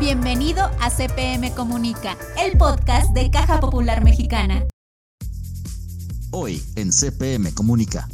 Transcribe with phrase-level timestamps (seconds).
[0.00, 4.64] Bienvenido a CPM Comunica, el podcast de Caja Popular Mexicana.
[6.30, 8.08] Hoy en CPM Comunica.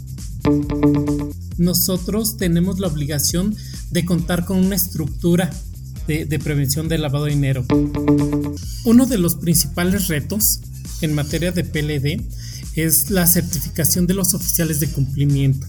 [1.58, 3.54] Nosotros tenemos la obligación
[3.90, 5.50] de contar con una estructura
[6.06, 7.66] de, de, prevención del lavado de dinero.
[8.86, 10.60] Uno de los principales retos
[11.02, 12.24] en materia de PLD
[12.76, 15.66] es la certificación de los oficiales de cumplimiento.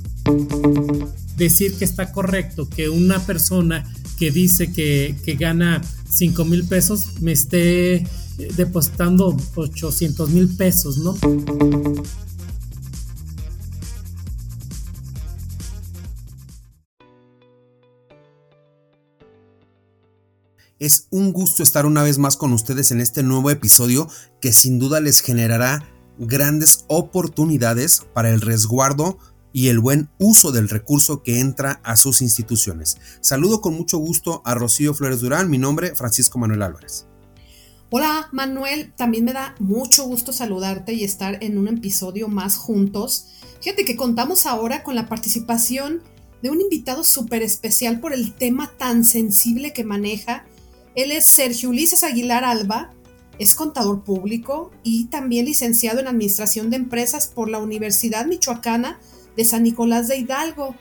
[1.36, 3.84] Decir que está correcto que una persona
[4.18, 5.82] que dice que, que gana
[6.16, 8.08] 5 mil pesos me esté
[8.56, 11.14] depositando 800 mil pesos, ¿no?
[20.80, 24.08] Es un gusto estar una vez más con ustedes en este nuevo episodio
[24.40, 29.18] que sin duda les generará grandes oportunidades para el resguardo
[29.56, 32.98] y el buen uso del recurso que entra a sus instituciones.
[33.22, 37.08] Saludo con mucho gusto a Rocío Flores Durán, mi nombre Francisco Manuel Álvarez.
[37.90, 43.28] Hola Manuel, también me da mucho gusto saludarte y estar en un episodio más juntos.
[43.62, 46.04] Fíjate que contamos ahora con la participación
[46.44, 50.44] de un invitado súper especial por el tema tan sensible que maneja
[50.96, 52.94] él es Sergio Ulises Aguilar Alba,
[53.40, 59.00] es contador público y también licenciado en Administración de Empresas por la Universidad Michoacana
[59.36, 60.76] de San Nicolás de Hidalgo.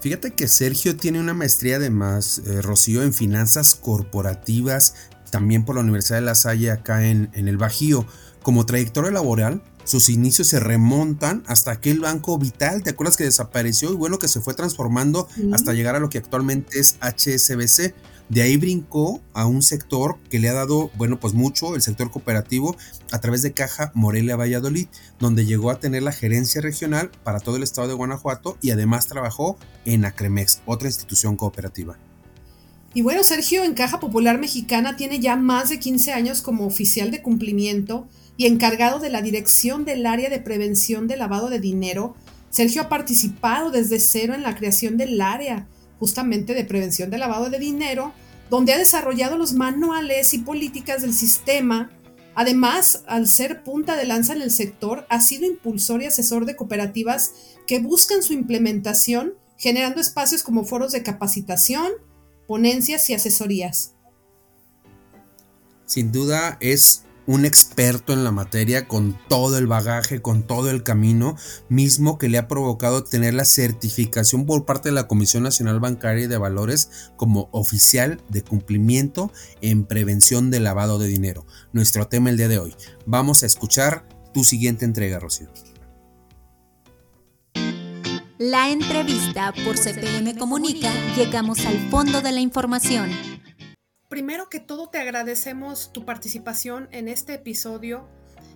[0.00, 4.94] Fíjate que Sergio tiene una maestría además, eh, Rocío, en finanzas corporativas,
[5.30, 8.06] también por la Universidad de La Salle acá en, en el Bajío.
[8.42, 13.92] Como trayectoria laboral, sus inicios se remontan hasta aquel banco vital, ¿te acuerdas que desapareció
[13.92, 17.94] y bueno que se fue transformando hasta llegar a lo que actualmente es HSBC?
[18.30, 22.12] De ahí brincó a un sector que le ha dado, bueno, pues mucho, el sector
[22.12, 22.76] cooperativo,
[23.10, 24.86] a través de Caja Morelia Valladolid,
[25.18, 29.08] donde llegó a tener la gerencia regional para todo el estado de Guanajuato y además
[29.08, 31.98] trabajó en Acremex, otra institución cooperativa.
[32.94, 37.10] Y bueno, Sergio en Caja Popular Mexicana tiene ya más de 15 años como oficial
[37.10, 38.06] de cumplimiento
[38.36, 42.14] y encargado de la dirección del área de prevención de lavado de dinero.
[42.50, 45.66] Sergio ha participado desde cero en la creación del área
[46.00, 48.12] justamente de prevención de lavado de dinero,
[48.50, 51.90] donde ha desarrollado los manuales y políticas del sistema.
[52.34, 56.56] Además, al ser punta de lanza en el sector, ha sido impulsor y asesor de
[56.56, 57.32] cooperativas
[57.66, 61.92] que buscan su implementación, generando espacios como foros de capacitación,
[62.46, 63.94] ponencias y asesorías.
[65.86, 70.82] Sin duda es un experto en la materia con todo el bagaje, con todo el
[70.82, 71.36] camino
[71.68, 76.24] mismo que le ha provocado tener la certificación por parte de la Comisión Nacional Bancaria
[76.24, 79.30] y de Valores como oficial de cumplimiento
[79.60, 81.46] en prevención de lavado de dinero.
[81.72, 82.74] Nuestro tema el día de hoy.
[83.06, 85.50] Vamos a escuchar tu siguiente entrega, Rocío.
[88.38, 93.08] La entrevista por CPM Comunica, llegamos al fondo de la información.
[94.10, 98.08] Primero que todo te agradecemos tu participación en este episodio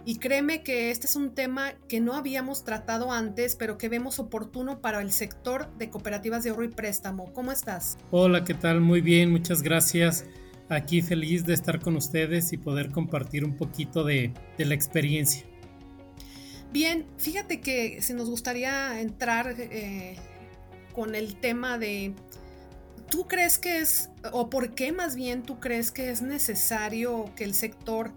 [0.05, 4.19] y créeme que este es un tema que no habíamos tratado antes, pero que vemos
[4.19, 7.33] oportuno para el sector de cooperativas de ahorro y préstamo.
[7.33, 7.97] ¿Cómo estás?
[8.11, 8.81] Hola, ¿qué tal?
[8.81, 10.25] Muy bien, muchas gracias.
[10.69, 15.47] Aquí feliz de estar con ustedes y poder compartir un poquito de, de la experiencia.
[16.73, 20.17] Bien, fíjate que si nos gustaría entrar eh,
[20.93, 22.13] con el tema de
[23.11, 27.45] ¿Tú crees que es, o por qué más bien tú crees que es necesario que
[27.45, 28.13] el sector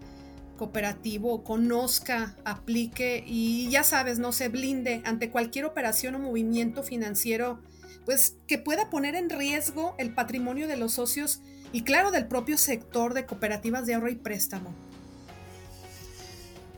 [0.56, 7.60] cooperativo conozca, aplique y ya sabes, no se blinde ante cualquier operación o movimiento financiero,
[8.04, 11.40] pues que pueda poner en riesgo el patrimonio de los socios
[11.72, 14.74] y claro del propio sector de cooperativas de ahorro y préstamo?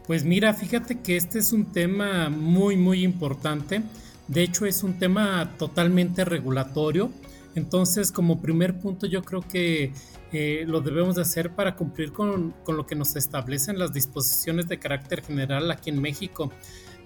[0.06, 3.82] Pues mira, fíjate que este es un tema muy, muy importante.
[4.28, 7.10] De hecho, es un tema totalmente regulatorio
[7.55, 9.93] entonces, como primer punto, yo creo que
[10.33, 14.69] eh, lo debemos de hacer para cumplir con, con, lo que nos establecen las disposiciones
[14.69, 16.53] de carácter general aquí en México.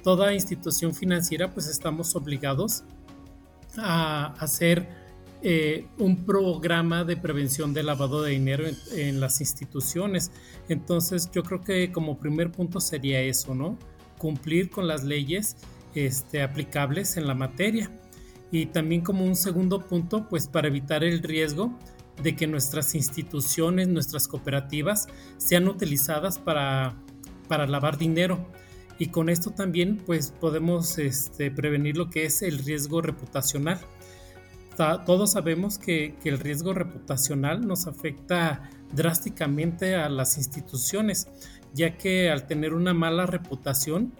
[0.02, 2.84] Toda institución financiera, pues estamos obligados
[3.78, 4.86] a hacer
[5.42, 10.30] eh, un programa de prevención de lavado de dinero en, en, las instituciones.
[10.68, 13.78] Entonces, yo creo que como primer punto sería eso, ¿no?
[14.18, 15.56] Cumplir con las leyes
[15.94, 17.90] este, aplicables en la materia
[18.54, 21.76] y también como un segundo punto, pues para evitar el riesgo
[22.22, 25.08] de que nuestras instituciones, nuestras cooperativas
[25.38, 26.94] sean utilizadas para,
[27.48, 28.48] para lavar dinero.
[28.96, 33.80] Y con esto también pues podemos este, prevenir lo que es el riesgo reputacional.
[35.04, 41.26] Todos sabemos que, que el riesgo reputacional nos afecta drásticamente a las instituciones,
[41.72, 44.12] ya que al tener una mala reputación,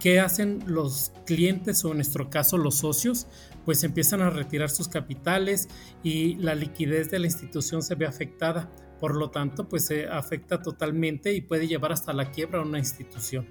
[0.00, 3.28] ¿qué hacen los clientes o en nuestro caso los socios?
[3.64, 5.68] Pues empiezan a retirar sus capitales
[6.02, 8.72] y la liquidez de la institución se ve afectada.
[8.98, 12.78] Por lo tanto, pues se afecta totalmente y puede llevar hasta la quiebra a una
[12.78, 13.46] institución.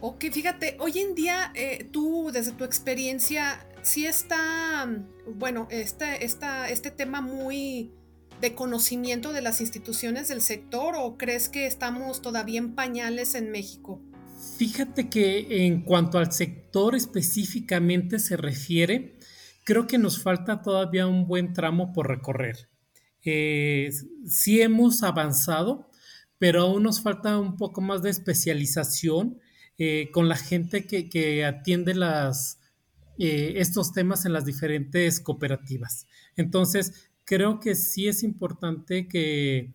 [0.00, 4.88] Ok, fíjate, hoy en día eh, tú, desde tu experiencia, sí está,
[5.26, 7.92] bueno, este, este tema muy
[8.40, 13.50] de conocimiento de las instituciones del sector o crees que estamos todavía en pañales en
[13.50, 14.00] México?
[14.56, 19.18] Fíjate que en cuanto al sector específicamente se refiere,
[19.64, 22.68] creo que nos falta todavía un buen tramo por recorrer.
[23.24, 23.90] Eh,
[24.26, 25.90] sí hemos avanzado,
[26.38, 29.40] pero aún nos falta un poco más de especialización
[29.78, 31.94] eh, con la gente que, atiende
[33.18, 36.06] eh, estos temas en las diferentes cooperativas.
[36.36, 39.74] Entonces, creo que sí es importante que,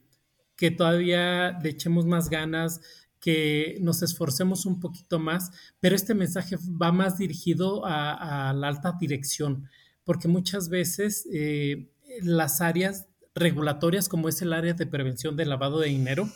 [0.56, 2.82] que todavía le echemos más ganas,
[3.22, 8.98] que nos esforcemos un poquito más, pero este mensaje va más dirigido a, la alta
[9.00, 9.70] dirección,
[10.04, 11.92] porque muchas veces eh,
[12.22, 16.30] las áreas regulatorias, como es el área de prevención del lavado de dinero,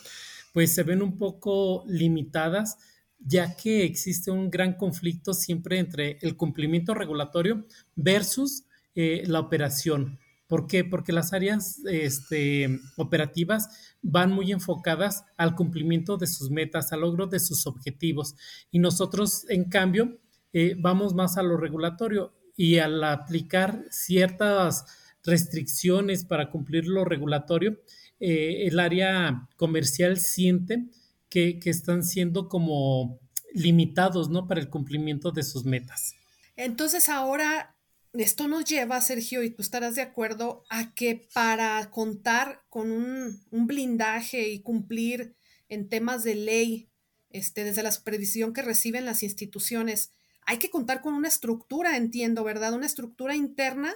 [0.54, 2.78] pues se ven un poco limitadas,
[3.20, 7.66] ya que existe un gran conflicto siempre entre el cumplimiento regulatorio
[7.96, 10.20] versus eh, la operación.
[10.48, 10.84] ¿Por qué?
[10.84, 17.26] Porque las áreas este, operativas van muy enfocadas al cumplimiento de sus metas, al logro
[17.28, 18.36] de sus objetivos.
[18.72, 20.20] Y nosotros, en cambio,
[20.54, 24.86] eh, vamos más a lo regulatorio y al aplicar ciertas
[25.24, 27.80] restricciones para cumplir lo regulatorio,
[28.20, 30.86] eh, el área comercial siente
[31.28, 33.20] que, que están siendo como
[33.54, 34.48] limitados, ¿no?
[34.48, 36.14] Para el cumplimiento de sus metas.
[36.56, 37.75] Entonces ahora
[38.18, 43.42] esto nos lleva, Sergio, y tú estarás de acuerdo, a que para contar con un,
[43.52, 45.36] blindaje y cumplir
[45.70, 46.90] en temas de ley,
[47.30, 50.12] este, desde la supervisión que reciben las instituciones,
[50.46, 52.74] hay que contar con una estructura, entiendo, ¿verdad?
[52.74, 53.94] Una estructura interna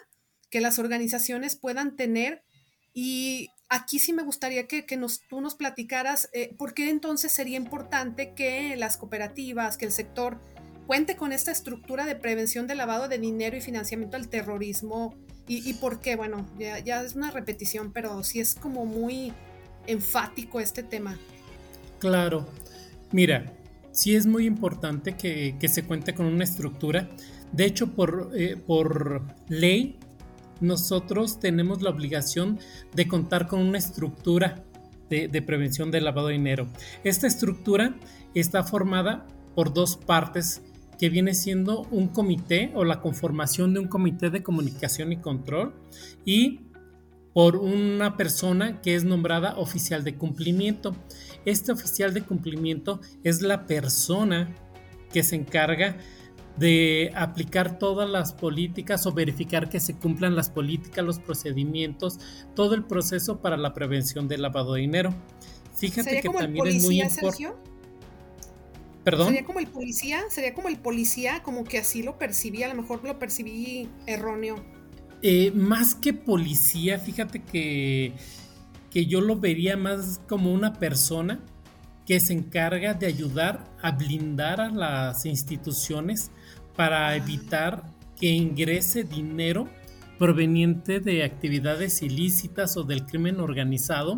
[0.50, 2.44] que las organizaciones puedan tener.
[2.94, 7.58] Y aquí sí me gustaría que, nos, tú nos platicaras eh, por qué entonces sería
[7.58, 10.42] importante que las cooperativas, que el sector
[10.90, 15.14] cuente con esta estructura de prevención de lavado de dinero y financiamiento al terrorismo.
[15.48, 16.16] ¿Y, por qué?
[16.16, 19.32] Bueno, ya, es una repetición, pero sí es como muy
[19.86, 21.16] enfático este tema.
[22.00, 22.48] Claro.
[23.12, 23.54] Mira,
[23.92, 27.08] sí es muy importante que, se cuente con una estructura.
[27.52, 30.00] De hecho, por, eh, por ley,
[30.60, 32.58] nosotros tenemos la obligación
[32.96, 34.64] de contar con una estructura
[35.08, 36.68] de, de, prevención del lavado de dinero.
[37.04, 37.96] Esta estructura
[38.34, 40.64] está formada por dos partes
[41.00, 45.74] que viene siendo un comité o la conformación de un comité de comunicación y control
[46.26, 46.60] y
[47.34, 50.96] por una persona que es nombrada oficial de cumplimiento.
[51.46, 54.54] Este oficial de cumplimiento es la persona
[55.14, 55.98] que se encarga
[56.58, 62.20] de aplicar todas las políticas o verificar que se cumplan las políticas, los procedimientos,
[62.56, 65.16] todo el proceso para la prevención del lavado de dinero.
[65.76, 67.69] Fíjate que también es muy importante.
[69.18, 72.76] Sería como el policía, sería como el policía, como que así lo percibí, a lo
[72.82, 74.64] mejor lo percibí erróneo.
[75.22, 78.14] Eh, más que policía, fíjate que,
[78.90, 81.40] que yo lo vería más como una persona
[82.06, 86.32] que se encarga de ayudar a blindar a las instituciones
[86.76, 87.84] para evitar
[88.20, 89.70] que ingrese dinero
[90.18, 94.18] proveniente de actividades ilícitas o del crimen organizado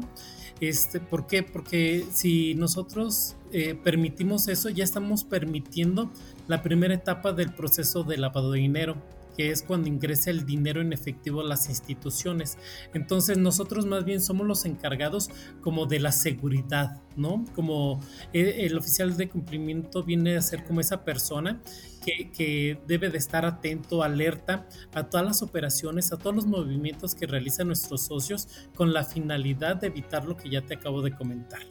[0.62, 1.42] este, ¿Por qué?
[1.42, 6.12] Porque si nosotros eh, permitimos eso, ya estamos permitiendo
[6.48, 8.98] la primera etapa del proceso de lavado de dinero
[9.36, 12.58] que es cuando ingresa el dinero en efectivo a las instituciones.
[12.94, 15.30] Entonces nosotros más bien somos los encargados
[15.62, 17.46] como de la seguridad, ¿no?
[17.56, 18.02] Como
[18.34, 21.62] eh, el oficial de cumplimiento viene a ser como esa persona
[22.06, 27.14] que, que, debe de estar atento, alerta a todas las operaciones, a todos los movimientos
[27.14, 31.16] que realizan nuestros socios con la finalidad de evitar lo que ya te acabo de
[31.16, 31.62] comentar.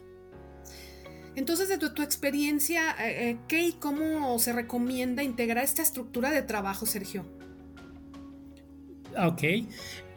[1.35, 6.41] Entonces, de tu, experiencia, eh, eh, ¿qué y cómo se recomienda integrar esta estructura de
[6.41, 7.25] trabajo, Sergio?
[9.15, 9.43] Ah, ok.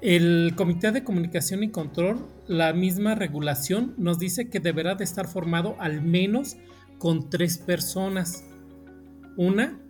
[0.00, 5.28] El Comité de Comunicación y Control, la misma regulación nos dice que deberá de estar
[5.28, 6.56] formado al menos
[6.98, 8.44] con tres personas.
[9.36, 9.80] Una,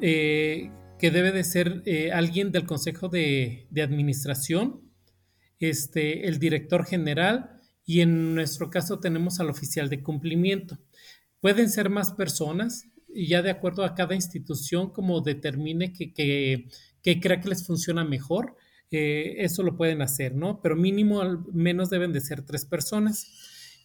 [0.00, 4.80] eh, que debe de ser alguien del Consejo de, Administración,
[5.58, 7.59] este, el director general
[7.90, 10.78] y en nuestro caso tenemos al oficial de cumplimiento.
[11.40, 16.68] Pueden ser más personas ya de acuerdo a cada institución como determine que, que
[17.02, 18.56] que crea que les funciona mejor,
[18.90, 20.60] eh, eso lo pueden hacer, ¿no?
[20.62, 23.26] Pero mínimo al menos deben de ser tres personas.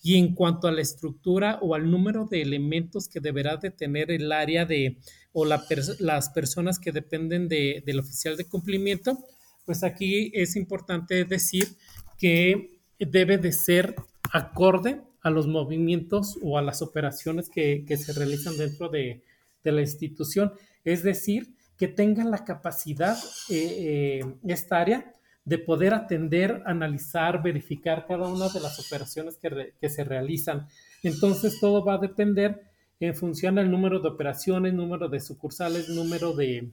[0.03, 4.11] Y en cuanto a la estructura o al número de elementos que deberá de tener
[4.11, 4.99] el área de
[5.33, 9.17] o las personas que dependen del oficial de cumplimiento,
[9.65, 11.75] pues aquí es importante decir
[12.19, 13.95] que debe de ser
[14.31, 19.23] acorde a los movimientos o a las operaciones que, se realizan dentro de,
[19.63, 20.53] la institución.
[20.83, 23.17] Es decir, que tenga la capacidad
[23.49, 25.11] eh, eh, esta área
[25.45, 30.67] de poder atender, analizar, verificar cada una de las operaciones que, se realizan.
[31.03, 32.61] Entonces, todo va a depender
[32.99, 36.71] en función del número de operaciones, número de sucursales, número de,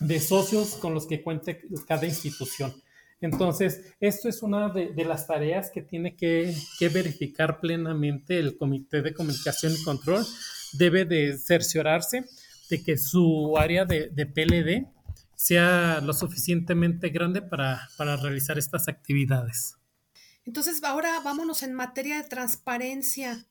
[0.00, 2.72] de socios con los que cuente cada institución.
[3.20, 6.54] Entonces, esto es una de, las tareas que tiene que,
[6.92, 10.24] verificar plenamente el Comité de Comunicación y Control.
[10.74, 12.24] Debe de cerciorarse
[12.70, 14.86] de que su área de, PLD
[15.34, 19.74] sea lo suficientemente grande para, realizar estas actividades.
[20.44, 23.46] Entonces, ahora vámonos en materia de transparencia.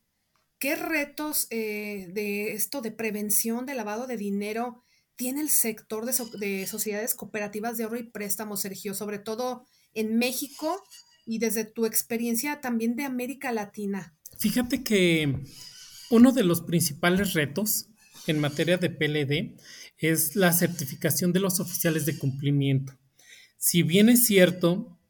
[0.58, 4.82] ¿Qué retos eh, de esto de prevención de lavado de dinero
[5.18, 10.80] tiene el sector de, sociedades cooperativas de ahorro y préstamo, Sergio, sobre todo en México
[11.26, 14.16] y desde tu experiencia también de América Latina?
[14.38, 15.34] Fíjate que
[16.10, 17.88] uno de los principales retos
[18.28, 19.56] en materia de PLD
[19.98, 22.96] es la certificación de los oficiales de cumplimiento.
[23.56, 25.00] Si bien es cierto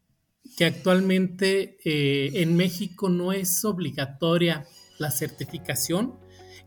[0.56, 4.66] que actualmente eh, en México no es obligatoria
[4.98, 6.18] la certificación,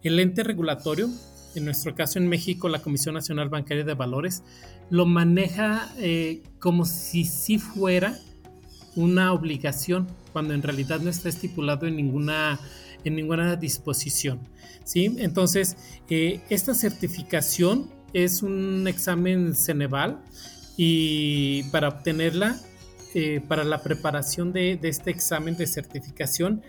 [0.03, 1.09] el ente regulatorio
[1.55, 4.43] en nuestro caso en México, la Comisión Nacional Bancaria de Valores
[4.89, 8.17] lo maneja eh, como si sí fuera
[8.95, 12.59] una obligación, cuando en realidad no está estipulado en ninguna,
[13.03, 14.39] en ninguna disposición.
[14.83, 15.15] ¿sí?
[15.19, 15.77] Entonces,
[16.09, 20.21] eh, esta certificación es un examen Ceneval
[20.75, 22.59] y para obtenerla,
[23.13, 26.63] eh, para la preparación de, de este examen de certificación,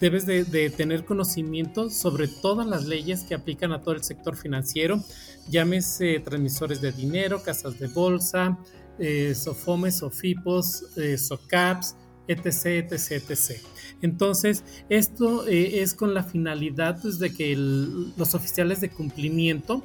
[0.00, 5.02] debes de, tener conocimiento sobre todas las leyes que aplican a todo el sector financiero,
[5.48, 8.58] llámese transmisores de dinero, casas de bolsa,
[8.98, 11.96] eh, SOFOMES, SOFIPOS, eh, SOCAPS,
[12.26, 13.60] etc, etc, etc.
[14.02, 19.82] Entonces, esto eh, es con la finalidad pues, de que los oficiales de cumplimiento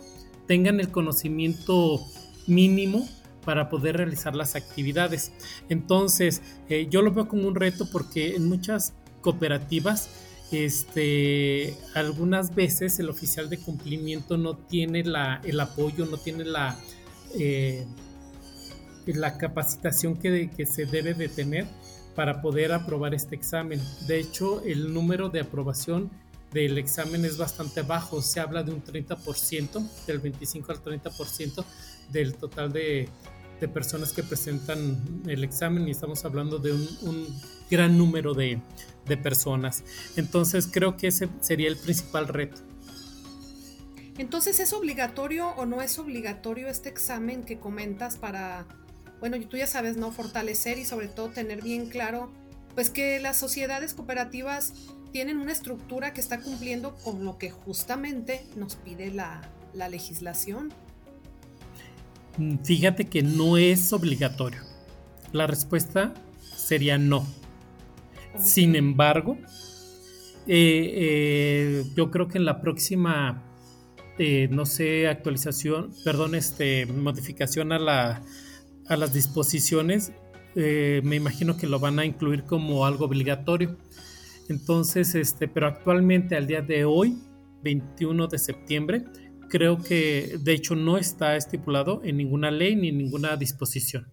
[0.48, 2.06] tengan el conocimiento
[2.48, 3.08] mínimo
[3.46, 5.32] para poder realizar las actividades.
[5.70, 6.42] Entonces,
[6.90, 10.10] yo lo veo como un reto porque en muchas cooperativas,
[10.52, 16.78] este, algunas veces el oficial de cumplimiento no tiene la, el apoyo, no tiene la,
[17.36, 17.86] eh,
[19.06, 21.68] la capacitación que, que, se debe de tener
[22.16, 23.80] para poder aprobar este examen.
[24.08, 26.10] De hecho, el número de aprobación
[26.52, 31.64] del examen es bastante bajo, se habla de un 30%, del 25 al 30%
[32.12, 33.08] del total de,
[33.60, 37.28] de personas que presentan el examen y estamos hablando de un,
[37.70, 38.60] gran número de,
[39.18, 39.84] personas.
[40.16, 42.62] Entonces creo que ese sería el principal reto.
[44.18, 48.68] Entonces, ¿es obligatorio o no es obligatorio este examen que comentas para,
[49.22, 50.12] bueno, tú ya sabes, ¿no?
[50.12, 52.30] Fortalecer y sobre todo tener bien claro,
[52.76, 54.74] pues que las sociedades cooperativas
[55.14, 59.42] tienen una estructura que está cumpliendo con lo que justamente nos pide la,
[59.74, 60.74] la legislación.
[62.64, 64.62] Fíjate que no es obligatorio.
[65.32, 66.14] La respuesta
[66.56, 67.26] sería no.
[68.38, 69.38] Sin embargo,
[70.48, 73.44] eh, eh, yo creo que en la próxima,
[74.18, 78.24] eh, no sé, actualización, perdón, este, modificación a, la,
[78.88, 80.12] a las disposiciones,
[80.56, 83.78] me imagino que lo van a incluir como algo obligatorio.
[84.50, 87.18] Entonces, este, pero actualmente al día de hoy,
[87.64, 89.06] 21 de septiembre,
[89.50, 94.08] creo que de hecho no está estipulado en ninguna ley ni en ninguna disposición.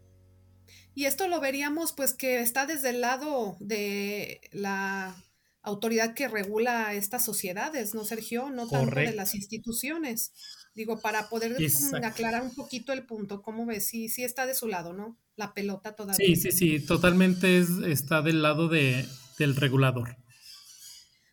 [0.97, 5.15] Y esto lo veríamos pues que está desde el lado de la
[5.61, 8.49] autoridad que regula estas sociedades, ¿no, Sergio?
[8.49, 10.33] No tanto de las instituciones.
[10.75, 11.55] Digo, para poder
[12.03, 13.87] aclarar un poquito el punto, ¿cómo ves?
[13.87, 15.19] Sí, sí está de su lado, ¿no?
[15.37, 16.27] La pelota todavía.
[16.27, 19.07] Sí, sí, sí, totalmente está del lado de,
[19.39, 20.17] del regulador.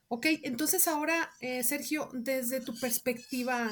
[0.09, 3.71] Ok, entonces ahora, eh, Sergio, desde tu perspectiva,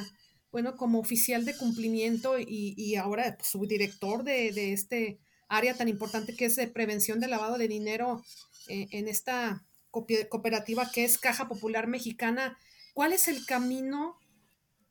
[0.53, 5.19] bueno, como oficial de cumplimiento y, ahora pues, subdirector de, de, este
[5.51, 8.23] área tan importante que es de prevención de lavado de dinero
[8.67, 12.57] eh, en esta cooperativa que es Caja Popular Mexicana,
[12.93, 14.17] ¿cuál es el camino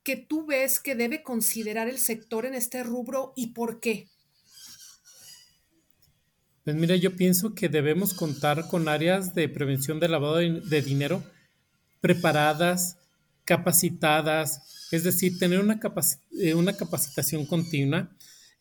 [0.02, 4.08] que tú ves que debe considerar el sector en este rubro y por qué?
[6.64, 11.24] Pues mira, yo pienso que debemos contar con áreas de prevención de lavado de dinero
[12.02, 12.98] preparadas,
[13.46, 15.80] capacitadas, es decir, tener una,
[16.38, 18.10] eh, una capacitación continua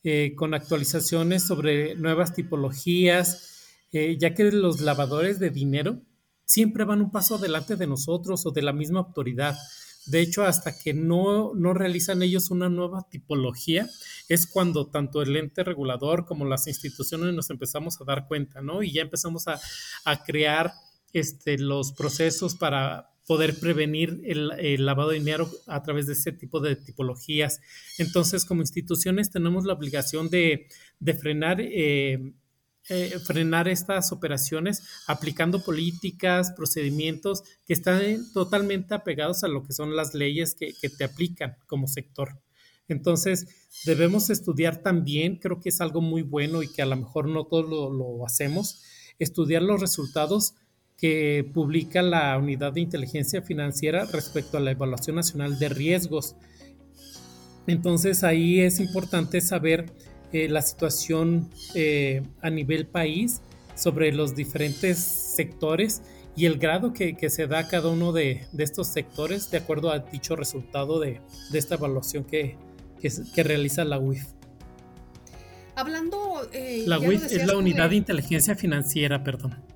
[0.03, 6.01] eh, con actualizaciones sobre nuevas tipologías, eh, ya que los lavadores de dinero
[6.45, 9.57] siempre van un paso adelante de nosotros o de la misma autoridad.
[10.05, 13.87] De hecho, hasta que no, no, realizan ellos una nueva tipología,
[14.27, 18.81] es cuando tanto el ente regulador como las instituciones nos empezamos a dar cuenta, ¿no?
[18.81, 19.59] Y ya empezamos a,
[20.05, 20.71] a crear
[21.13, 26.59] este, los procesos para poder prevenir el, lavado de dinero a través de ese tipo
[26.61, 27.61] de tipologías.
[27.99, 30.65] Entonces, como instituciones tenemos la obligación de,
[31.19, 32.33] frenar, eh,
[32.89, 38.01] eh, frenar estas operaciones aplicando políticas, procedimientos que están
[38.33, 42.41] totalmente apegados a lo que son las leyes que, te aplican como sector.
[42.87, 43.45] Entonces,
[43.85, 47.45] debemos estudiar también, creo que es algo muy bueno y que a lo mejor no
[47.45, 48.81] todos lo, lo hacemos,
[49.19, 50.55] estudiar los resultados
[50.99, 56.35] que publica la Unidad de Inteligencia Financiera respecto a la Evaluación Nacional de Riesgos.
[57.67, 59.85] Entonces ahí es importante saber
[60.33, 63.41] eh, la situación eh, a nivel país
[63.75, 66.01] sobre los diferentes sectores
[66.35, 69.99] y el grado que, se da a cada uno de, estos sectores de acuerdo a
[69.99, 71.21] dicho resultado de,
[71.53, 72.57] esta evaluación que,
[73.01, 74.25] que, realiza la UIF.
[75.75, 76.47] Hablando...
[76.53, 79.68] Eh, la UIF es la Unidad de Inteligencia Financiera, perdón.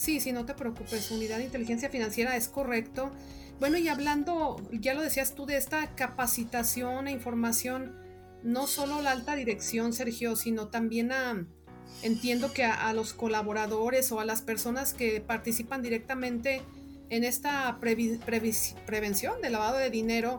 [0.00, 3.10] Sí, sí, no te preocupes, unidad de inteligencia financiera es correcto.
[3.58, 7.94] Bueno, y hablando, ya lo decías tú, de esta capacitación e información,
[8.42, 11.44] no solo la alta dirección, Sergio, sino también a,
[12.00, 16.62] entiendo que a, los colaboradores o a las personas que participan directamente
[17.10, 20.38] en esta prevención del lavado de dinero,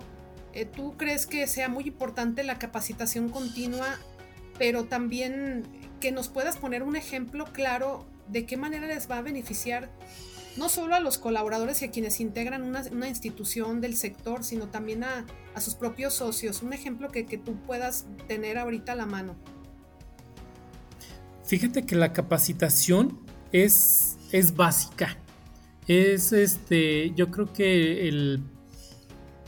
[0.53, 3.99] eh, ¿tú crees que sea muy importante la capacitación continua,
[4.57, 5.65] pero también
[5.99, 9.89] que nos puedas poner un ejemplo claro de qué manera les va a beneficiar
[10.57, 15.03] no solo a los colaboradores y a quienes integran una, institución del sector, sino también
[15.03, 15.25] a,
[15.59, 16.61] sus propios socios.
[16.61, 19.35] Un ejemplo que, tú puedas tener ahorita a la mano.
[21.45, 23.19] Fíjate que la capacitación
[23.51, 25.17] es, es básica.
[25.87, 28.43] Es este, yo creo que el,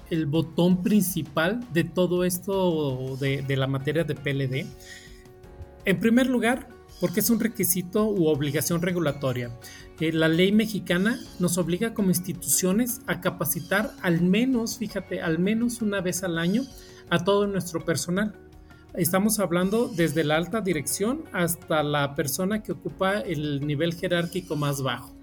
[0.09, 4.65] el botón principal de todo esto de, de la materia de PLD.
[5.85, 6.67] En primer lugar,
[7.03, 9.51] porque es un requisito u obligación regulatoria.
[9.99, 15.81] Eh, la ley mexicana nos obliga como instituciones a capacitar al menos, fíjate, al menos
[15.81, 16.63] una vez al año
[17.09, 18.39] a todo nuestro personal.
[18.93, 24.81] Estamos hablando desde la alta dirección hasta la persona que ocupa el nivel jerárquico más
[24.81, 25.13] bajo.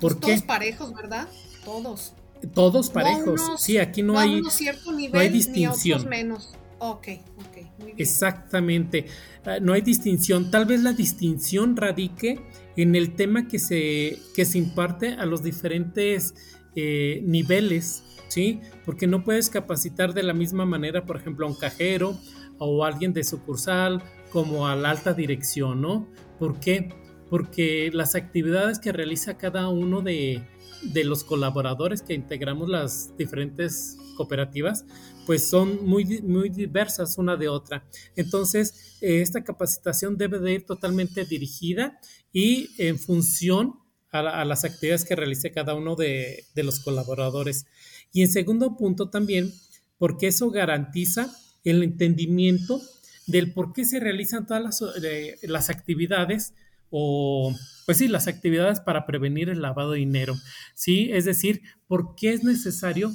[0.00, 1.28] ¿Por pues Todos parejos, ¿verdad?
[1.64, 2.14] Todos.
[2.52, 3.40] Todos parejos.
[3.58, 6.08] sí, aquí no, hay, no hay distinción.
[6.08, 6.56] menos.
[6.80, 7.06] Ok,
[7.38, 7.51] ok.
[7.96, 9.06] Exactamente.
[9.44, 10.50] Ah, no hay distinción.
[10.50, 12.40] Tal vez la distinción radique
[12.76, 16.34] en el tema que se, que se imparte a los diferentes
[16.74, 18.60] eh, niveles, ¿sí?
[18.84, 22.18] Porque no puedes capacitar de la misma manera, por ejemplo, a un cajero
[22.58, 26.08] o alguien de sucursal como a la alta dirección, ¿no?
[26.38, 26.94] ¿Por qué?
[27.28, 30.42] Porque las actividades que realiza cada uno de,
[30.82, 34.84] de los colaboradores que integramos las diferentes cooperativas,
[35.26, 37.84] pues son muy, muy diversas una de otra.
[38.16, 41.98] Entonces, eh, esta capacitación debe de ir totalmente dirigida
[42.32, 43.74] y en función
[44.10, 47.66] a, las actividades que realice cada uno de, los colaboradores.
[48.12, 49.52] Y en segundo punto también,
[49.96, 52.80] porque eso garantiza el entendimiento
[53.26, 56.52] del por qué se realizan todas las, eh, las actividades
[56.90, 57.54] o
[57.86, 60.36] pues sí, las actividades para prevenir el lavado de dinero,
[60.74, 61.10] ¿sí?
[61.12, 63.12] Es decir, ¿por qué es necesario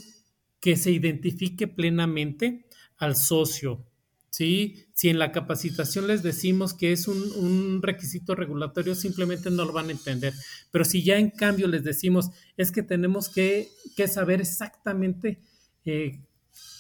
[0.68, 2.66] que se identifique plenamente
[2.98, 3.86] al socio.
[4.30, 4.84] ¿sí?
[4.94, 9.88] Si en la capacitación les decimos que es un, requisito regulatorio, simplemente no lo van
[9.88, 10.34] a entender.
[10.70, 13.70] Pero si ya en cambio les decimos es que tenemos que,
[14.10, 15.40] saber exactamente
[15.86, 16.20] eh,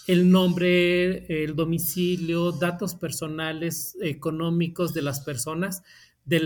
[0.06, 5.82] el nombre, el domicilio, datos personales, económicos de las personas,
[6.26, 6.42] de,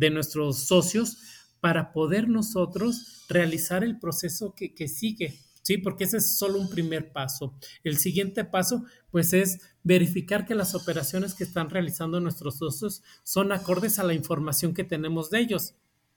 [0.00, 1.18] eh, nuestros socios,
[1.60, 5.45] para poder nosotros realizar el proceso que sigue.
[5.66, 5.78] ¿Sí?
[5.78, 7.52] Porque ese es solo un primer paso.
[7.82, 13.50] El siguiente paso, pues, es verificar que las operaciones que están realizando nuestros socios son
[13.50, 15.74] acordes a la información que tenemos de ellos.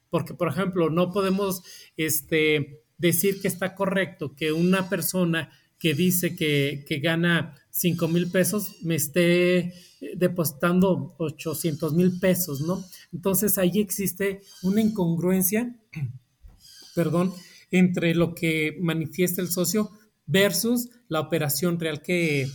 [0.08, 1.64] Porque, por ejemplo, no podemos
[1.96, 8.76] este, decir que está correcto que una persona que dice que, gana 5 mil pesos
[8.82, 9.72] me esté eh,
[10.14, 12.84] depositando 800 mil pesos, ¿no?
[13.12, 15.74] Entonces ahí existe una incongruencia,
[16.94, 17.32] perdón,
[17.70, 19.90] entre lo que manifiesta el socio
[20.26, 22.48] versus la operación real que,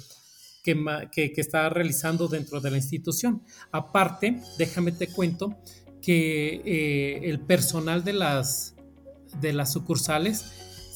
[0.64, 3.44] que, está realizando dentro de la institución.
[3.72, 5.58] Aparte, déjame te cuento
[6.02, 8.76] que eh, el personal de las,
[9.42, 10.46] de las sucursales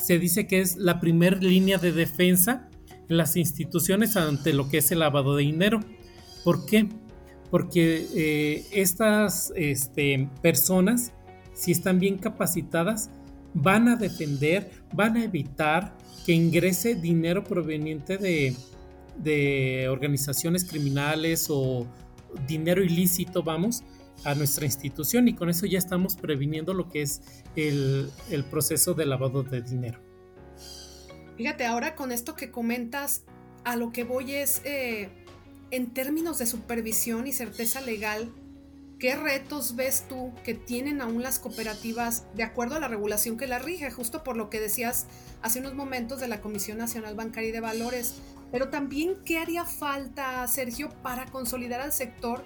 [0.02, 2.70] se dice que es la primera línea de defensa
[3.10, 5.82] en las instituciones ante lo que es el lavado de dinero.
[6.44, 6.88] ¿Por qué?
[7.52, 11.12] Porque eh, estas este, personas,
[11.54, 13.10] si están bien capacitadas,
[13.54, 18.56] van a defender, van a evitar que ingrese dinero proveniente de,
[19.18, 21.88] de organizaciones criminales o
[22.48, 23.84] dinero ilícito, vamos,
[24.26, 27.22] a nuestra institución y con eso ya estamos previniendo lo que es
[27.56, 30.00] el, el proceso de lavado de dinero.
[31.38, 33.24] Fíjate, ahora con esto que comentas,
[33.64, 35.10] a lo que voy es, eh,
[35.72, 38.34] en términos de supervisión y certeza legal,
[39.00, 43.48] ¿qué retos ves tú que tienen aún las cooperativas de acuerdo a la regulación que
[43.48, 43.90] la rige?
[43.90, 45.08] Justo por lo que decías
[45.42, 48.16] hace unos momentos de la Comisión Nacional Bancaria y de Valores.
[48.52, 52.44] Pero también, ¿qué haría falta, Sergio, para consolidar al sector,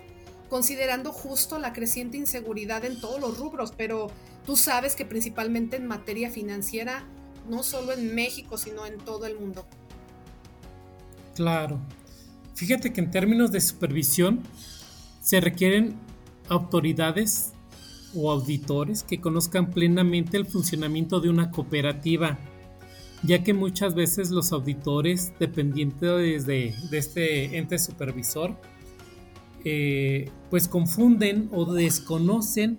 [0.50, 3.74] considerando justo la creciente inseguridad en todos los rubros?
[3.76, 4.12] Pero
[4.46, 7.04] tú sabes que principalmente en materia financiera,
[7.50, 9.66] no solo en México, sino en todo el mundo.
[11.36, 11.80] Claro.
[12.54, 14.44] Fíjate que en términos de supervisión
[15.22, 15.96] se requieren
[16.50, 17.54] autoridades
[18.16, 22.38] o auditores que conozcan plenamente el funcionamiento de una cooperativa,
[23.24, 28.56] ya que muchas veces los auditores dependientes de, de este ente supervisor,
[29.66, 32.78] eh, pues confunden o desconocen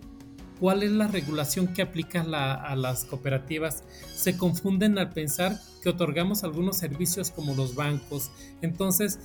[0.61, 3.85] cuál es la regulación que aplica a las cooperativas.
[4.15, 8.31] Se confunden al pensar que otorgamos algunos servicios como los bancos.
[8.63, 9.19] Entonces,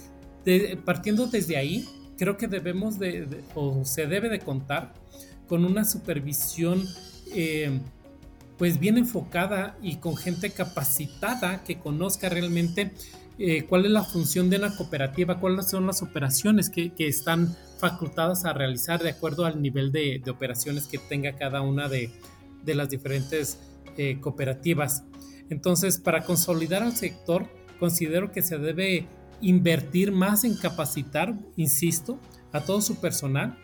[0.86, 1.88] partiendo desde ahí,
[2.20, 4.94] creo que debemos de, o se debe de contar
[5.48, 6.86] con una supervisión
[7.34, 7.80] eh,
[8.58, 12.92] pues bien enfocada y con gente capacitada que conozca realmente
[13.40, 18.44] eh, cuál es la función de una cooperativa, cuáles son las operaciones que, están facultadas
[18.44, 22.12] a realizar de acuerdo al nivel de, operaciones que tenga cada una de,
[22.66, 23.58] las diferentes
[23.98, 25.06] eh, cooperativas.
[25.50, 27.48] Entonces, para consolidar al sector,
[27.80, 29.08] considero que se debe
[29.42, 32.20] invertir más en capacitar, insisto,
[32.52, 33.58] a todo su personal,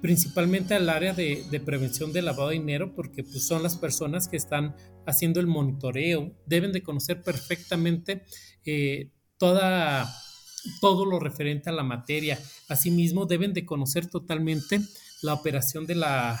[0.00, 4.36] principalmente al área de, prevención de lavado de dinero, porque pues, son las personas que
[4.36, 4.74] están
[5.06, 8.24] haciendo el monitoreo, deben de conocer perfectamente
[8.64, 10.10] eh, toda,
[10.80, 12.38] todo lo referente a la materia.
[12.68, 14.80] Asimismo, deben de conocer totalmente
[15.22, 16.40] la operación de la,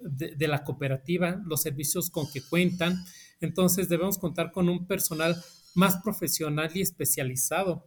[0.00, 3.04] de la cooperativa, los servicios con que cuentan.
[3.40, 5.36] Entonces debemos contar con un personal
[5.74, 7.86] más profesional y especializado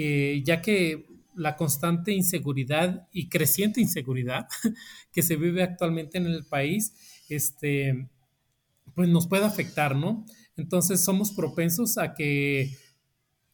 [0.00, 4.46] eh, ya que la constante inseguridad y creciente inseguridad
[5.12, 6.94] que se vive actualmente en el país,
[7.28, 8.08] este,
[8.94, 10.24] pues nos puede afectar, ¿no?
[10.56, 12.76] Entonces somos propensos a que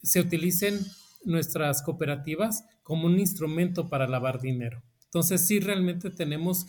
[0.02, 0.78] se utilicen
[1.24, 4.83] nuestras cooperativas como un instrumento para lavar dinero.
[5.07, 6.66] Entonces sí realmente tenemos,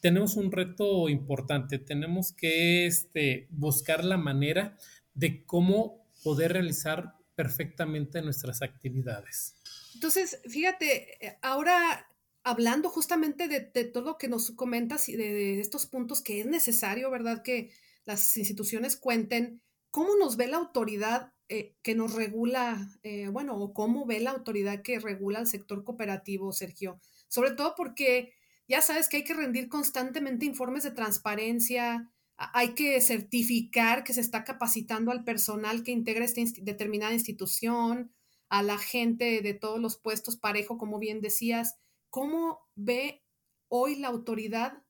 [0.00, 4.78] tenemos un reto importante, tenemos que este, buscar la manera
[5.12, 9.54] de cómo poder realizar perfectamente nuestras actividades.
[9.94, 12.10] Entonces, fíjate, eh, ahora
[12.42, 17.12] hablando justamente de, todo lo que nos comentas y de, estos puntos que es necesario,
[17.12, 17.44] ¿verdad?
[17.44, 17.70] Que
[18.04, 23.72] las instituciones cuenten, ¿cómo nos ve la autoridad eh, que nos regula, eh, bueno, o
[23.72, 27.00] cómo ve la autoridad que regula el sector cooperativo, Sergio?
[27.28, 28.32] Sobre todo porque
[28.66, 34.20] ya sabes que hay que rendir constantemente informes de transparencia, hay que certificar que se
[34.20, 38.12] está capacitando al personal que integra esta determinada institución,
[38.48, 41.76] a la gente de todos los puestos parejo, como bien decías.
[42.10, 43.22] ¿Cómo ve
[43.68, 44.82] hoy la autoridad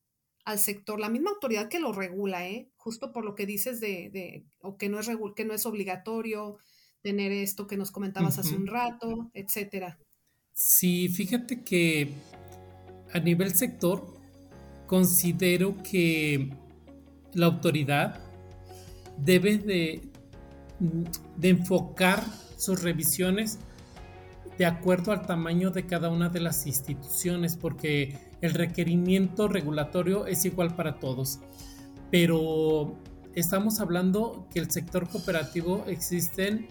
[0.45, 1.01] al sector?
[1.01, 2.71] La misma autoridad que lo regula, ¿eh?
[2.77, 6.59] justo por lo que dices de, o que no, es que no es obligatorio
[7.03, 9.99] tener esto que nos comentabas hace un rato, etcétera.
[10.53, 12.11] Sí, fíjate que
[13.13, 14.15] a nivel sector
[14.87, 16.51] considero que
[17.35, 18.21] la autoridad
[19.17, 20.03] debe de,
[21.37, 22.23] de enfocar
[22.57, 23.59] sus revisiones
[24.59, 30.45] de acuerdo al tamaño de cada una de las instituciones, porque el requerimiento regulatorio es
[30.45, 31.38] igual para todos.
[32.11, 32.97] Pero
[33.35, 36.67] estamos hablando que el sector cooperativo existen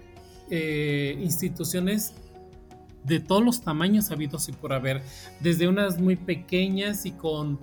[0.50, 2.14] eh, instituciones
[3.06, 5.02] de todos los tamaños habidos y por haber,
[5.40, 7.60] desde unas muy pequeñas y con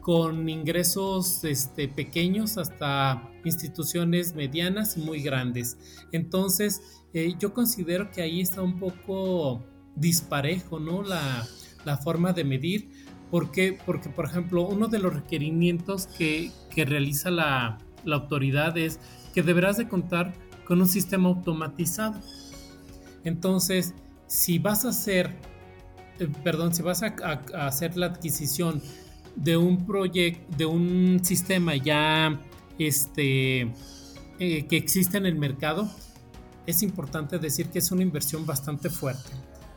[0.00, 5.78] con ingresos este, pequeños hasta instituciones medianas y muy grandes.
[6.12, 9.62] Entonces, eh, yo considero que ahí está un poco
[9.96, 11.02] disparejo, ¿no?
[11.02, 11.46] La,
[12.02, 12.90] forma de medir.
[13.30, 13.78] ¿Por qué?
[13.84, 17.78] Porque, por ejemplo, uno de los requerimientos que, realiza la,
[18.10, 19.00] autoridad es
[19.34, 20.32] que deberás de contar
[20.64, 22.20] con un sistema automatizado.
[23.24, 23.94] Entonces,
[24.26, 25.36] si vas a hacer,
[26.18, 27.08] eh, perdón, si vas a
[27.66, 28.80] hacer la adquisición
[29.36, 32.40] de un proyecto, de un sistema ya
[32.78, 33.72] este,
[34.38, 35.90] eh, que existe en el mercado,
[36.66, 39.30] es importante decir que es una inversión bastante fuerte.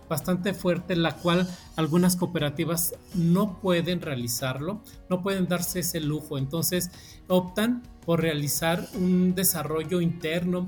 [0.09, 6.91] bastante fuerte, la cual algunas cooperativas no pueden realizarlo, no pueden darse ese lujo, entonces
[7.27, 10.67] optan por realizar un desarrollo interno.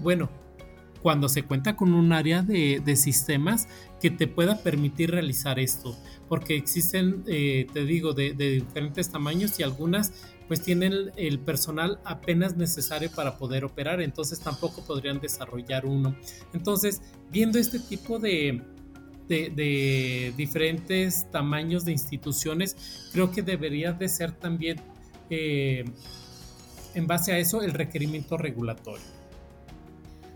[0.00, 0.30] Bueno,
[1.02, 3.68] cuando se cuenta con un área de, sistemas
[4.00, 5.96] que te pueda permitir realizar esto,
[6.28, 10.12] porque existen, eh, te digo, de, diferentes tamaños y algunas
[10.48, 16.16] pues tienen el personal apenas necesario para poder operar, entonces tampoco podrían desarrollar uno.
[16.54, 18.62] Entonces, viendo este tipo de,
[19.28, 24.80] de, diferentes tamaños de instituciones, creo que debería de ser también,
[25.28, 25.84] eh,
[26.94, 29.17] en base a eso, el requerimiento regulatorio.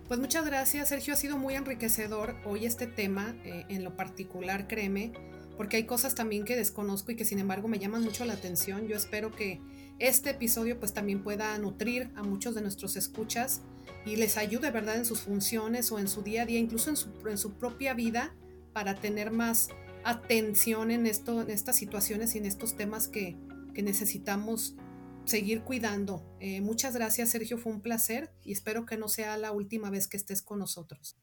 [0.09, 1.15] Pues muchas gracias, Sergio.
[1.15, 5.13] Ha sido muy enriquecedor hoy este tema, eh, en lo particular, créeme,
[5.57, 8.89] porque hay cosas también que desconozco y que sin embargo me llaman mucho la atención.
[8.89, 9.61] Yo espero que
[9.99, 13.63] este episodio pues también pueda nutrir a muchos de nuestros escuchas
[14.05, 16.97] y les ayude, ¿verdad?, en sus funciones o en su día a día, incluso en
[16.97, 18.35] su, en su propia vida,
[18.73, 19.69] para tener más
[20.05, 23.37] atención en, esto, en estas situaciones y en estos temas que,
[23.75, 24.75] que necesitamos
[25.25, 26.25] seguir cuidando.
[26.41, 30.09] Eh, muchas gracias, Sergio, fue un placer y espero que no sea la última vez
[30.09, 31.17] que estés con nosotros.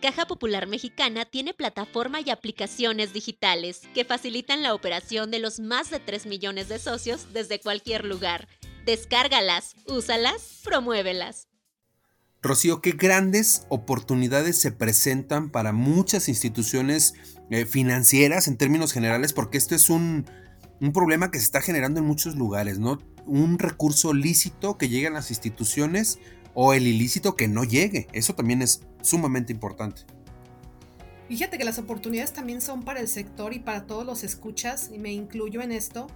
[0.00, 5.90] Caja Popular Mexicana tiene plataforma y aplicaciones digitales que facilitan la operación de los más
[5.90, 8.46] de 3 millones de socios desde cualquier lugar.
[8.84, 11.48] Descárgalas, úsalas, promuévelas.
[12.42, 17.14] Rocío, qué grandes oportunidades se presentan para muchas instituciones
[17.50, 20.26] eh, financieras en términos generales, porque esto es un,
[20.84, 22.98] un problema que se está generando en muchos lugares, ¿no?
[23.26, 26.18] Un recurso lícito que llegue a las instituciones
[26.52, 28.06] o el ilícito que no llegue.
[28.12, 30.02] Eso también es sumamente importante.
[31.28, 34.98] Fíjate que las oportunidades también son para el sector y para todos los escuchas, y
[34.98, 36.06] me incluyo en esto,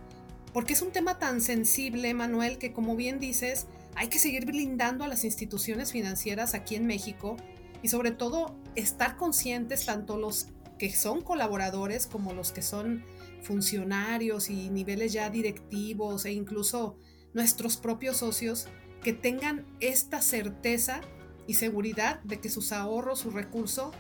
[0.52, 5.02] porque es un tema tan sensible, Manuel, que como bien dices, hay que seguir blindando
[5.02, 7.38] a las instituciones financieras aquí en México
[7.83, 13.02] y sobre todo estar conscientes tanto los que son colaboradores como los que son
[13.42, 16.96] funcionarios y niveles ya directivos e incluso
[17.35, 18.68] nuestros propios socios
[19.03, 21.01] que tengan esta certeza
[21.46, 23.92] y seguridad de que sus ahorros, su recurso,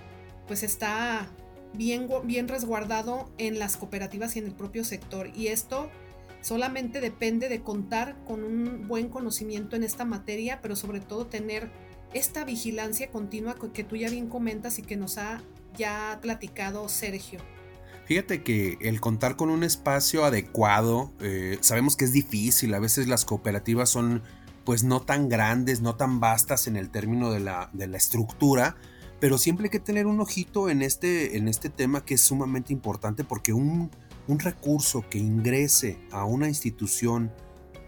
[0.46, 1.28] pues está
[1.74, 5.30] bien, bien resguardado en las cooperativas y en el propio sector.
[5.34, 5.90] Y esto
[6.40, 11.70] solamente depende de contar con un buen conocimiento en esta materia, pero sobre todo tener
[12.12, 15.42] esta vigilancia continua que tú ya bien comentas y que nos ha
[15.76, 17.40] ya platicado Sergio.
[18.08, 23.06] Fíjate que el contar con un espacio adecuado, eh, sabemos que es difícil, a veces
[23.06, 24.22] las cooperativas son
[24.64, 28.76] pues no tan grandes, no tan vastas en el término de la, estructura,
[29.20, 32.72] pero siempre hay que tener un ojito en este, en este tema que es sumamente
[32.72, 33.90] importante porque un,
[34.26, 37.30] recurso que ingrese a una institución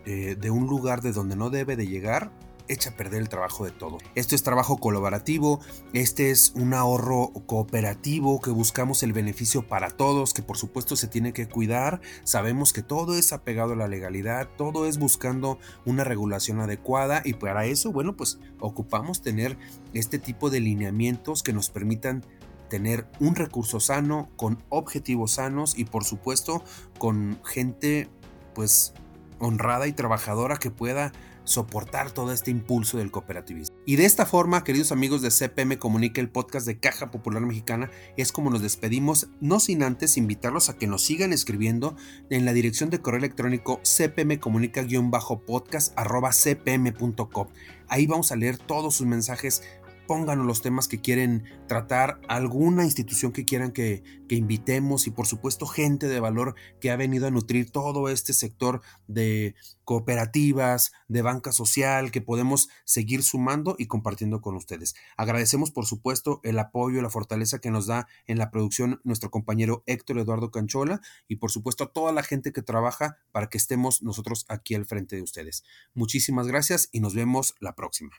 [0.05, 2.31] eh, de un lugar de donde no debe de llegar,
[2.71, 3.99] echa a perder el trabajo de todo.
[4.15, 5.61] Esto es trabajo colaborativo,
[5.93, 11.09] este es un ahorro cooperativo que buscamos el beneficio para todos, que por supuesto se
[11.09, 12.01] tiene que cuidar.
[12.23, 17.35] Sabemos que todo es apegado a la legalidad, todo es buscando una regulación adecuada y
[17.35, 19.59] para eso, bueno, pues ocupamos tener
[19.93, 22.25] este tipo de lineamientos que nos permitan
[22.69, 26.63] tener un recurso sano, con objetivos sanos y por supuesto
[26.99, 28.09] con gente
[28.55, 28.95] pues
[29.41, 31.13] honrada y trabajadora que pueda
[31.51, 33.77] soportar todo este impulso del cooperativismo.
[33.85, 37.91] Y de esta forma, queridos amigos de CPM Comunica, el podcast de Caja Popular Mexicana,
[38.17, 41.97] es como nos despedimos, no sin antes invitarlos a que nos sigan escribiendo
[42.31, 45.93] en la dirección de correo electrónico cpmcomunica-podcast
[46.33, 47.49] cpm.com.
[47.89, 49.65] Ahí vamos a leer todos sus mensajes
[50.11, 55.67] pónganos los temas que quieren tratar, alguna institución que quieran que, invitemos y por supuesto
[55.67, 61.53] gente de valor que ha venido a nutrir todo este sector de cooperativas, de banca
[61.53, 64.97] social, que podemos seguir sumando y compartiendo con ustedes.
[65.17, 69.85] Agradecemos por supuesto el apoyo la fortaleza que nos da en la producción nuestro compañero
[69.87, 74.03] Héctor Eduardo Canchola y por supuesto a toda la gente que trabaja para que estemos
[74.03, 75.63] nosotros aquí al frente de ustedes.
[75.95, 78.11] Muchísimas gracias y nos vemos la próxima.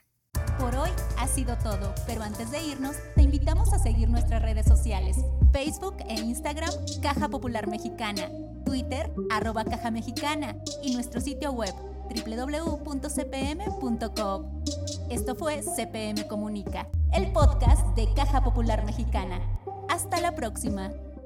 [1.22, 5.18] Ha sido todo, pero antes de irnos, te invitamos a seguir nuestras redes sociales,
[5.52, 8.28] Facebook e Instagram, Caja Popular Mexicana,
[8.64, 11.72] Twitter, arroba Caja Mexicana y nuestro sitio web
[12.26, 13.62] www.cpm.com.
[15.10, 19.40] Esto fue CPM Comunica, el podcast de Caja Popular Mexicana.
[19.88, 20.90] Hasta la próxima.